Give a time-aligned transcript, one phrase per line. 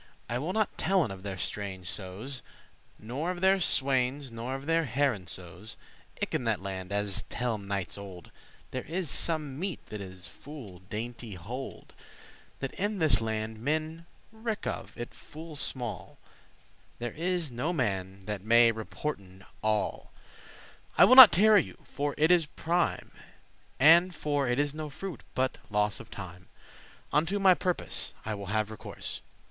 [0.27, 2.41] I will not tellen of their strange sewes,* *dishes
[3.03, 5.77] <6> Nor of their swannes, nor their heronsews.* *young herons <7>
[6.23, 8.31] Eke in that land, as telle knightes old,
[8.71, 11.93] There is some meat that is full dainty hold,
[12.61, 16.17] That in this land men *reck of* it full small:
[16.97, 20.11] *care for* There is no man that may reporten all.
[20.97, 23.11] I will not tarry you, for it is prime,
[23.79, 26.47] And for it is no fruit, but loss of time;
[27.13, 29.21] Unto my purpose* I will have recourse.